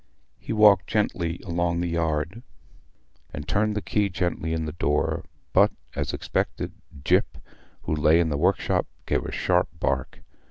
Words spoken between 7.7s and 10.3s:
who lay in the workshop, gave a sharp bark.